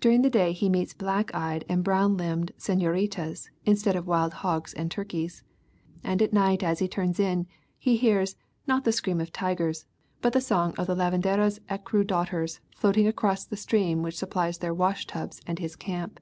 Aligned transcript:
During 0.00 0.22
the 0.22 0.30
day 0.30 0.52
he 0.52 0.70
meets 0.70 0.94
black 0.94 1.34
eyed 1.34 1.66
and 1.68 1.84
brown 1.84 2.16
limbed 2.16 2.52
senoritas, 2.56 3.50
instead 3.66 3.94
of 3.96 4.06
wild 4.06 4.32
hogs 4.40 4.72
and 4.72 4.90
turkeys, 4.90 5.44
and 6.02 6.22
at 6.22 6.32
night 6.32 6.62
as 6.62 6.78
he 6.78 6.88
turns 6.88 7.20
in, 7.20 7.46
he 7.76 7.98
hears, 7.98 8.34
not 8.66 8.84
the 8.84 8.92
scream 8.92 9.20
of 9.20 9.30
tigers, 9.30 9.84
but 10.22 10.32
the 10.32 10.40
songs 10.40 10.78
of 10.78 10.86
the 10.86 10.94
lavandera^s 10.96 11.60
ecru 11.68 12.06
daughters 12.06 12.60
floating 12.74 13.06
across 13.06 13.44
the 13.44 13.58
stream 13.58 14.00
which 14.02 14.16
supplies 14.16 14.56
their 14.56 14.72
wash 14.72 15.06
tubs 15.06 15.42
and 15.46 15.58
his 15.58 15.76
camp. 15.76 16.18